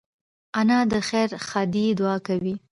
[0.59, 2.55] انا د خیر ښادۍ دعا کوي